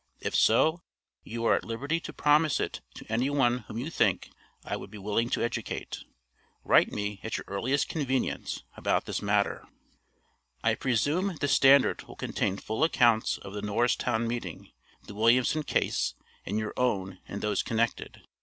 If 0.19 0.33
so, 0.33 0.81
you 1.23 1.45
are 1.45 1.53
at 1.53 1.63
liberty 1.63 1.99
to 1.99 2.11
promise 2.11 2.59
it 2.59 2.81
to 2.95 3.05
any 3.07 3.29
one 3.29 3.59
whom 3.67 3.77
you 3.77 3.91
think 3.91 4.31
I 4.65 4.75
would 4.75 4.89
be 4.89 4.97
willing 4.97 5.29
to 5.29 5.43
educate. 5.43 5.99
Write 6.63 6.91
me 6.91 7.19
at 7.21 7.37
your 7.37 7.45
earliest 7.47 7.87
convenience, 7.87 8.63
about 8.75 9.05
this 9.05 9.21
matter. 9.21 9.67
I 10.63 10.73
presume 10.73 11.35
the 11.35 11.47
Standard 11.47 12.01
will 12.07 12.15
contain 12.15 12.57
full 12.57 12.83
accounts 12.83 13.37
of 13.37 13.53
the 13.53 13.61
Norristown 13.61 14.27
meeting, 14.27 14.71
the 15.05 15.13
Williamson 15.13 15.61
case, 15.61 16.15
and 16.47 16.57
your 16.57 16.73
own 16.77 17.19
and 17.27 17.43
those 17.43 17.61
connected. 17.61 18.23